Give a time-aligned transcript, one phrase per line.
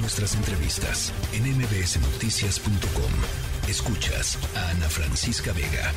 [0.00, 3.68] Nuestras entrevistas en mbsnoticias.com.
[3.68, 5.92] Escuchas a Ana Francisca Vega.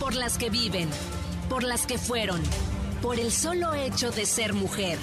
[0.00, 0.88] Por las que viven,
[1.48, 2.42] por las que fueron,
[3.00, 4.98] por el solo hecho de ser mujer.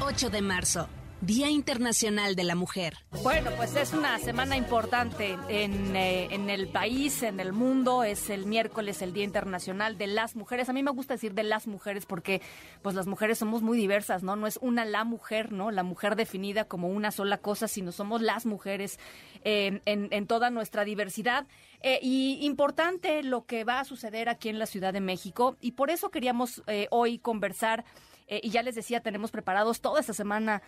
[0.00, 0.88] 8 de marzo.
[1.22, 2.96] Día Internacional de la Mujer.
[3.22, 8.02] Bueno, pues es una semana importante en, eh, en, el país, en el mundo.
[8.02, 10.68] Es el miércoles, el Día Internacional de las Mujeres.
[10.68, 12.42] A mí me gusta decir de las mujeres porque
[12.82, 14.34] pues las mujeres somos muy diversas, ¿no?
[14.34, 15.70] No es una la mujer, ¿no?
[15.70, 18.98] La mujer definida como una sola cosa, sino somos las mujeres
[19.44, 21.46] eh, en, en, toda nuestra diversidad.
[21.82, 25.56] Eh, y importante lo que va a suceder aquí en la Ciudad de México.
[25.60, 27.84] Y por eso queríamos eh, hoy conversar
[28.28, 30.62] eh, y ya les decía, tenemos preparados toda esta semana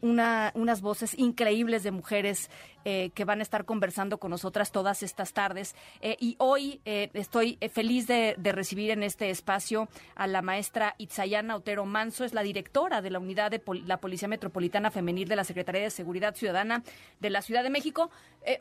[0.00, 2.50] una, unas voces increíbles de mujeres
[2.84, 5.74] que van a estar conversando con nosotras todas estas tardes.
[6.02, 12.24] y hoy estoy feliz de, recibir en este espacio a la maestra Itzayana Otero Manso,
[12.24, 15.90] es la directora de la unidad de la Policía Metropolitana Femenil de la Secretaría de
[15.90, 16.82] Seguridad Ciudadana
[17.20, 18.10] de la Ciudad de México,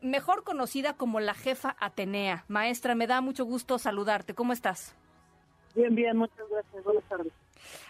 [0.02, 2.46] mejor conocida como la jefa Atenea.
[2.48, 4.34] Maestra, me da mucho gusto saludarte.
[4.34, 4.96] ¿Cómo estás?
[5.76, 6.84] Bien, bien, muchas gracias.
[6.84, 7.34] Buenas tardes.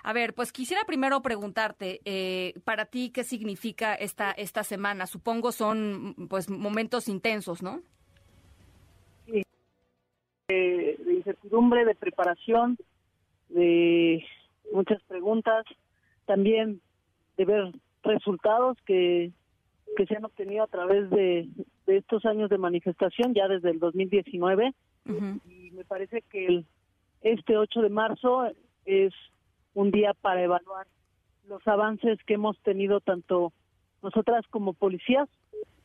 [0.04, 5.08] A ver, pues quisiera primero preguntarte, eh, para ti, ¿qué significa esta, esta semana?
[5.08, 7.82] Supongo son pues momentos intensos, ¿no?
[9.26, 9.44] Sí,
[10.48, 12.78] de incertidumbre, de preparación,
[13.50, 14.24] de
[14.72, 15.66] muchas preguntas,
[16.26, 16.82] también
[17.38, 19.32] de ver resultados que,
[19.95, 21.47] que se han obtenido a través de,
[21.86, 24.73] de estos años de manifestación, ya desde el 2019.
[25.49, 26.66] Y me parece que el,
[27.22, 28.52] este 8 de marzo
[28.86, 29.14] es
[29.73, 30.88] un día para evaluar
[31.47, 33.52] los avances que hemos tenido tanto
[34.02, 35.30] nosotras como policías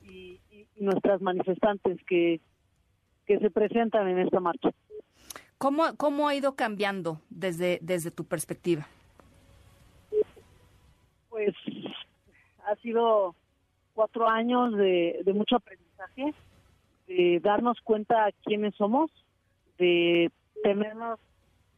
[0.02, 0.40] y,
[0.76, 2.40] nuestras manifestantes que,
[3.26, 4.70] que se presentan en esta marcha.
[5.58, 8.86] ¿Cómo, cómo ha ido cambiando desde, desde tu perspectiva?
[11.30, 11.52] Pues
[12.64, 13.34] ha sido
[13.98, 16.32] cuatro años de, de mucho aprendizaje,
[17.08, 19.10] de darnos cuenta quiénes somos,
[19.76, 20.30] de
[20.62, 21.18] tenernos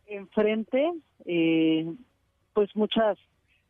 [0.06, 0.92] enfrente
[1.25, 1.91] eh,
[2.53, 3.16] pues muchas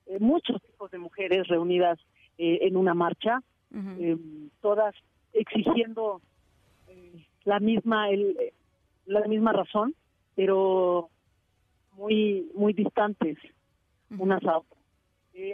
[0.06, 2.00] eh, muchos tipos de mujeres reunidas
[2.38, 3.40] eh, en una marcha
[3.72, 4.16] eh,
[4.60, 4.96] todas
[5.32, 6.20] exigiendo
[7.44, 8.36] la misma el,
[9.06, 9.94] la misma razón
[10.34, 11.08] pero
[11.92, 13.38] muy muy distantes
[14.18, 14.80] unas a otras.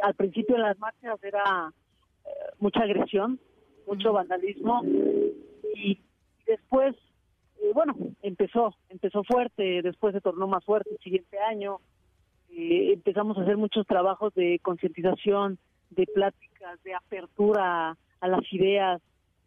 [0.02, 1.74] Al principio en las marchas era
[2.58, 3.38] mucha agresión
[3.86, 4.82] mucho vandalismo
[5.76, 6.00] y
[6.46, 6.96] después
[7.62, 11.78] eh, bueno, empezó, empezó fuerte, después se tornó más fuerte el siguiente año.
[12.50, 15.58] Eh, empezamos a hacer muchos trabajos de concientización,
[15.90, 19.00] de pláticas, de apertura a las ideas,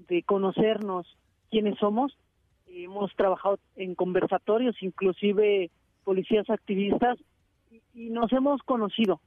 [0.07, 1.07] de conocernos
[1.51, 2.17] quiénes somos.
[2.67, 5.69] hemos trabajado en conversatorios, inclusive
[6.03, 7.17] policías activistas,
[7.93, 9.19] y nos hemos conocido.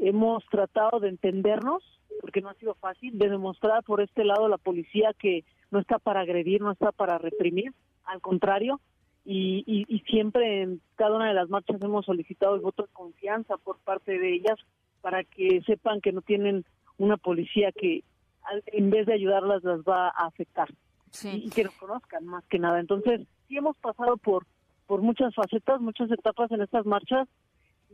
[0.00, 1.82] Hemos tratado de entendernos,
[2.22, 5.98] porque no ha sido fácil, de demostrar por este lado la policía que no está
[5.98, 7.72] para agredir, no está para reprimir,
[8.04, 8.80] al contrario,
[9.24, 13.56] y, y, siempre en cada una de las marchas hemos solicitado el voto de confianza
[13.56, 14.58] por parte de ellas
[15.00, 16.64] para que sepan que no tienen
[16.98, 18.02] una policía que
[18.66, 20.68] en vez de ayudarlas las va a afectar
[21.22, 22.80] y, que nos conozcan más que nada.
[22.80, 24.46] Entonces, sí hemos pasado por,
[24.86, 27.28] por muchas facetas, muchas etapas en estas marchas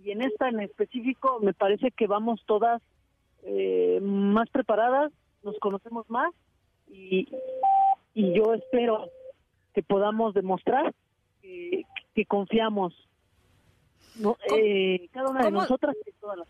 [0.03, 2.81] y en esta en específico me parece que vamos todas
[3.50, 5.10] eh, más preparadas,
[5.42, 6.32] nos conocemos más
[6.86, 7.26] y,
[8.14, 9.09] y yo espero
[9.72, 10.94] que podamos demostrar
[11.41, 11.84] que,
[12.26, 12.92] confiamos
[14.56, 16.48] eh, cada una de nosotras y todas las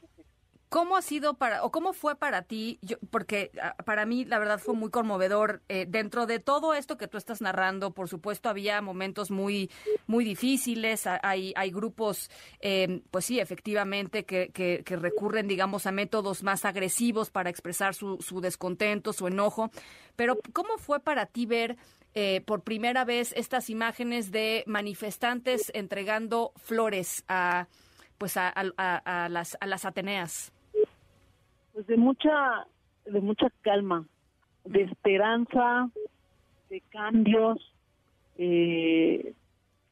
[0.68, 2.78] ¿Cómo ha sido para, o cómo fue para ti?
[2.82, 5.62] Yo, porque ah, para mí, la verdad, fue muy conmovedor.
[5.68, 9.70] Eh, dentro de todo esto que tú estás narrando, por supuesto, había momentos muy,
[10.06, 11.06] muy difíciles.
[11.06, 12.30] Hay, hay grupos,
[12.60, 18.42] eh, pues sí, efectivamente, que, recurren, digamos, a métodos más agresivos para expresar su, su
[18.42, 19.70] descontento, su enojo.
[20.16, 21.78] Pero, ¿cómo fue para ti ver
[22.12, 27.68] eh, por primera vez estas imágenes de manifestantes entregando flores a,
[28.18, 30.52] pues, a, a las, a las Ateneas?
[31.78, 32.66] Pues de mucha
[33.06, 34.04] de mucha calma,
[34.64, 35.88] de esperanza,
[36.70, 37.72] de cambios.
[38.36, 39.32] Eh,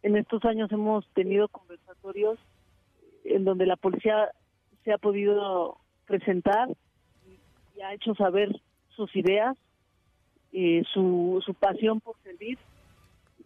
[0.03, 2.41] en estos años hemos tenido conversatorios
[3.23, 4.33] en donde la policía
[4.83, 5.79] se ha podido
[6.09, 6.77] presentar
[7.77, 8.61] y ha hecho saber
[8.97, 9.57] sus ideas,
[10.53, 12.59] eh, su, su pasión por servir,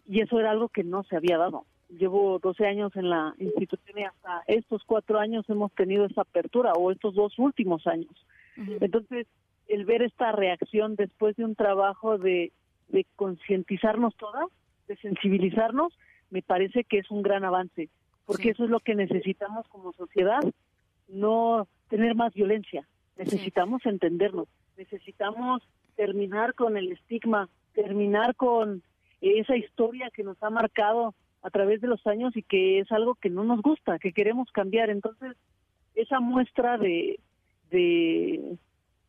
[0.08, 1.66] y eso era algo que no se había dado.
[1.90, 6.72] Llevo 12 años en la institución y hasta estos cuatro años hemos tenido esa apertura,
[6.72, 8.16] o estos dos últimos años.
[8.80, 9.26] Entonces,
[9.68, 12.52] el ver esta reacción después de un trabajo de,
[12.88, 14.46] de concientizarnos todas,
[14.88, 15.96] de sensibilizarnos,
[16.30, 17.88] me parece que es un gran avance,
[18.26, 20.40] porque eso es lo que necesitamos como sociedad,
[21.08, 22.86] no tener más violencia,
[23.16, 25.62] necesitamos entendernos, necesitamos
[25.96, 28.82] terminar con el estigma, terminar con
[29.20, 33.14] esa historia que nos ha marcado a través de los años y que es algo
[33.14, 34.90] que no nos gusta, que queremos cambiar.
[34.90, 35.36] Entonces,
[35.94, 37.18] esa muestra de,
[37.70, 38.56] de,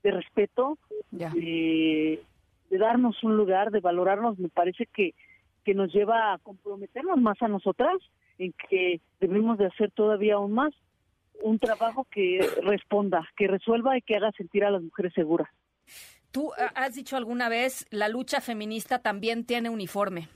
[0.03, 0.77] respeto,
[1.11, 2.19] de,
[2.69, 5.13] de, darnos un lugar, de valorarnos, me parece que,
[5.63, 7.97] que nos lleva a comprometernos más a nosotras,
[8.37, 10.73] en que debemos de hacer todavía aún más
[11.43, 15.49] un trabajo que responda, que resuelva y que haga sentir a las mujeres seguras.
[16.31, 20.29] Tú eh, has dicho alguna vez, la lucha feminista también tiene uniforme.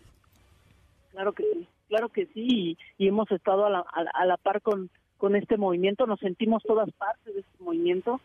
[1.11, 4.89] Claro que sí claro que sí, y, hemos estado a la, a, la par con,
[5.25, 8.21] con este movimiento, nos sentimos todas partes de este movimiento.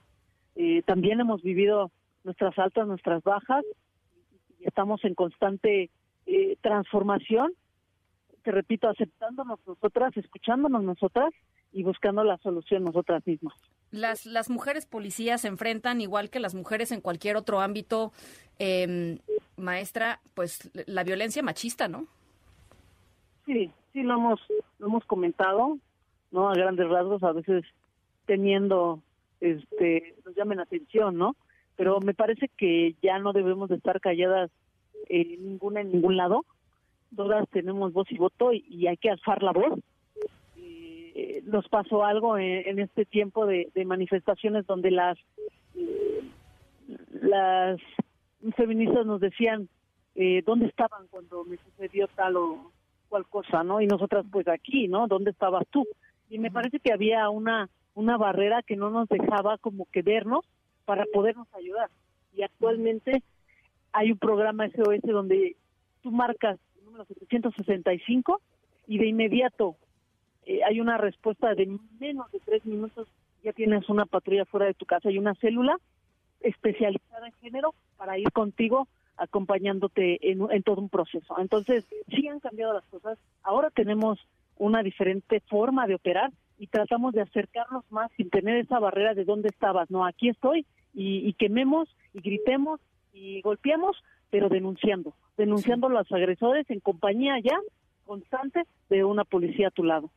[0.55, 1.91] Eh, también hemos vivido
[2.25, 3.65] nuestras altas, nuestras bajas,
[4.59, 5.89] y estamos en constante
[6.27, 7.55] eh, transformación,
[8.43, 11.31] te repito, aceptándonos nosotras, escuchándonos nosotras
[11.73, 13.55] y buscando la solución nosotras mismas.
[13.91, 18.13] Las, las mujeres policías se enfrentan, igual que las mujeres en cualquier otro ámbito,
[18.59, 19.17] eh,
[19.57, 22.05] maestra, pues la violencia machista, ¿no?
[23.47, 24.41] Sí, sí lo hemos
[24.79, 25.79] lo hemos comentado,
[26.31, 26.51] ¿no?
[26.51, 27.65] A grandes rasgos, a veces
[28.27, 29.01] teniendo
[29.41, 31.37] este nos llamen atención, ¿no?
[31.77, 34.51] Pero me parece que ya no debemos de estar calladas
[35.09, 36.45] ninguna en ningún lado.
[37.15, 39.81] Todas tenemos voz y voto y, hay que alzar la voz.
[40.57, 45.19] Eh, nos pasó algo en, este tiempo de, manifestaciones donde las
[47.21, 47.81] las
[48.57, 49.69] feministas nos decían
[50.15, 52.73] eh, dónde estaban cuando me sucedió tal o
[53.09, 53.81] cual cosa, ¿no?
[53.81, 55.07] Y nosotras pues aquí, ¿no?
[55.09, 55.87] ¿Dónde estabas tú?
[56.31, 60.45] Y me parece que había una una barrera que no nos dejaba como que vernos
[60.85, 61.91] para podernos ayudar.
[62.35, 63.23] Y actualmente
[63.93, 65.57] hay un programa SOS donde
[66.03, 68.41] tú marcas el número 765
[68.87, 69.77] y de inmediato
[70.47, 73.09] eh, hay una respuesta de menos de tres minutos,
[73.43, 75.79] ya tienes una patrulla fuera de tu casa y una célula
[76.41, 81.39] especializada en género para ir contigo acompañándote en, todo un proceso.
[81.39, 83.19] Entonces, sí han cambiado las cosas.
[83.43, 84.19] Ahora tenemos
[84.61, 89.25] una diferente forma de operar y tratamos de acercarnos más sin tener esa barrera de
[89.25, 89.91] dónde estabas.
[89.91, 92.79] No, aquí estoy y, quememos y gritemos
[93.15, 93.97] y golpeamos,
[94.29, 97.59] pero denunciando, denunciando a los agresores en compañía ya
[98.05, 100.11] constante de una policía a tu lado.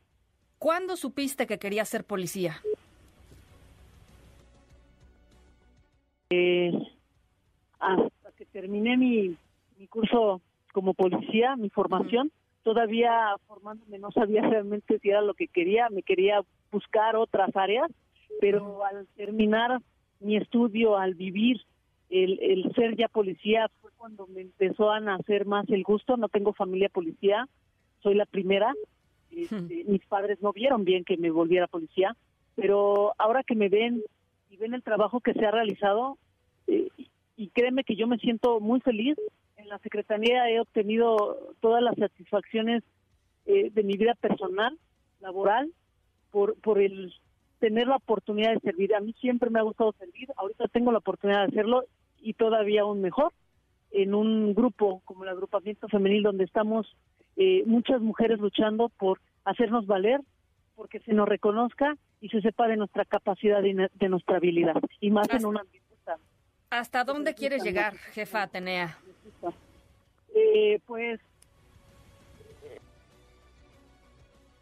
[0.58, 2.56] ¿Cuándo supiste que querías ser policía?
[6.28, 6.70] Eh,
[8.36, 9.36] que terminé mi,
[9.78, 10.42] mi curso
[10.72, 12.30] como policía, mi formación,
[12.64, 16.40] todavía formándome no sabía realmente si era lo que quería, me quería
[16.72, 17.90] buscar otras áreas,
[18.40, 19.80] pero al terminar
[20.18, 21.60] mi estudio, al vivir
[22.10, 26.28] el, el ser ya policía, fue cuando me empezó a nacer más el gusto, no
[26.28, 27.48] tengo familia policía,
[28.02, 28.72] soy la primera,
[29.30, 32.16] este, mis padres no vieron bien que me volviera policía,
[32.54, 34.02] pero ahora que me ven
[34.50, 36.18] y ven el trabajo que se ha realizado,
[36.66, 36.88] eh,
[37.36, 39.16] y créeme que yo me siento muy feliz.
[39.64, 42.82] En la Secretaría he obtenido todas las satisfacciones
[43.46, 44.78] eh, de mi vida personal,
[45.20, 45.72] laboral,
[46.30, 47.14] por, por el
[47.60, 48.94] tener la oportunidad de servir.
[48.94, 51.84] A mí siempre me ha gustado servir, ahorita tengo la oportunidad de hacerlo
[52.20, 53.32] y todavía aún mejor
[53.90, 56.94] en un grupo como el agrupamiento femenil donde estamos
[57.36, 60.20] eh, muchas mujeres luchando por hacernos valer,
[60.74, 65.10] porque se nos reconozca y se sepa de nuestra capacidad y de nuestra habilidad, y
[65.10, 65.84] más en un ambiente
[66.70, 68.98] ¿Hasta dónde quieres llegar, jefa Atenea?
[70.34, 71.20] Eh, pues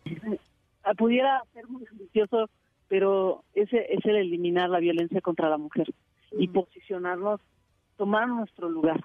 [0.04, 2.50] eh, pudiera ser muy ambicioso,
[2.88, 5.86] pero ese es el eliminar la violencia contra la mujer
[6.32, 7.40] y posicionarnos,
[7.96, 9.04] tomar nuestro lugar.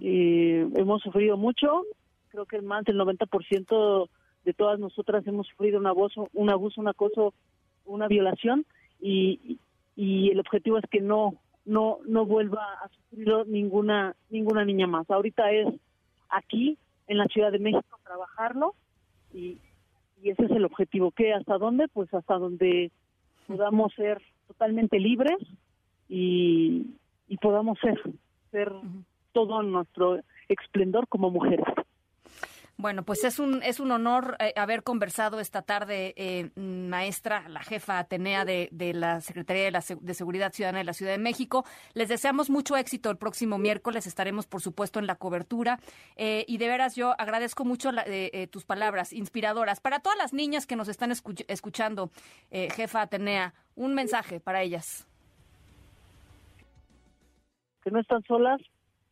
[0.00, 1.84] Eh, hemos sufrido mucho,
[2.28, 4.08] creo que más del 90%
[4.44, 7.34] de todas nosotras hemos sufrido un abuso, un abuso, un acoso,
[7.84, 8.64] una violación
[9.00, 9.58] y,
[9.96, 11.34] y el objetivo es que no
[11.70, 15.08] no no vuelva a sufrir ninguna ninguna niña más.
[15.08, 15.68] Ahorita es
[16.28, 18.74] aquí en la Ciudad de México trabajarlo
[19.32, 19.58] y,
[20.20, 21.12] y ese es el objetivo.
[21.12, 21.32] ¿Qué?
[21.32, 21.86] ¿Hasta dónde?
[21.88, 22.90] Pues hasta donde
[23.46, 25.38] podamos ser totalmente libres
[26.08, 26.86] y,
[27.28, 28.00] y podamos ser
[28.50, 28.72] ser
[29.32, 31.66] todo nuestro esplendor como mujeres.
[32.80, 37.60] Bueno, pues es un, es un honor eh, haber conversado esta tarde, eh, maestra, la
[37.60, 41.66] jefa Atenea de, la Secretaría de, la, de, Seguridad Ciudadana de la Ciudad de México.
[41.92, 44.06] Les deseamos mucho éxito el próximo miércoles.
[44.06, 45.78] Estaremos, por supuesto, en la cobertura.
[46.16, 47.90] Eh, y de veras, yo agradezco mucho
[48.50, 49.80] tus palabras inspiradoras.
[49.80, 52.10] Para todas las niñas que nos están escuchando,
[52.50, 55.06] jefa Atenea, un mensaje para ellas.
[57.84, 58.62] Que no están solas,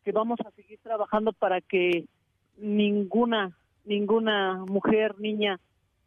[0.03, 2.07] que vamos a seguir trabajando para que
[2.59, 5.59] ninguna ninguna mujer, niña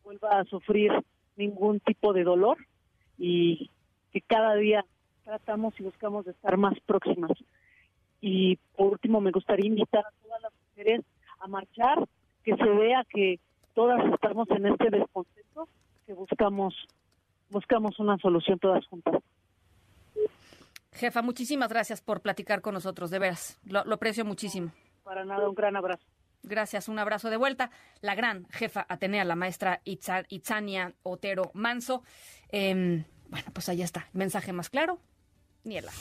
[0.04, 0.92] vuelva a sufrir
[1.36, 2.56] ningún tipo de dolor
[3.18, 3.70] y
[4.12, 4.84] que cada día
[5.24, 7.32] tratamos y buscamos de estar más próximas.
[8.20, 11.04] Y por último, me gustaría invitar a todas las mujeres
[11.40, 12.06] a marchar,
[12.44, 13.40] que se vea que
[13.74, 15.68] todas estamos en este descontento,
[16.06, 16.74] que buscamos
[17.50, 19.22] buscamos una solución todas juntas.
[20.92, 23.60] Jefa, muchísimas gracias por platicar con nosotros, de veras.
[23.64, 24.70] Lo, aprecio muchísimo.
[25.04, 26.04] Para nada, un gran abrazo.
[26.42, 27.70] Gracias, un abrazo de vuelta.
[28.00, 32.02] La gran jefa Atenea, la maestra Itzania Otero Manso.
[32.48, 34.08] Em, bueno, pues ahí está.
[34.12, 35.00] Mensaje más claro,
[35.64, 35.92] Niela.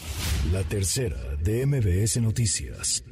[0.51, 3.03] La tercera de MBS Noticias.